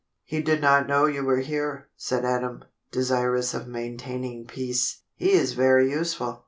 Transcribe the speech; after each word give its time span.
"He 0.23 0.41
did 0.41 0.61
not 0.61 0.87
know 0.87 1.05
you 1.05 1.23
were 1.23 1.41
here," 1.41 1.91
said 1.95 2.25
Adam, 2.25 2.65
desirous 2.91 3.53
of 3.53 3.67
maintaining 3.67 4.47
peace. 4.47 5.03
"He 5.13 5.33
is 5.33 5.53
very 5.53 5.91
useful. 5.91 6.39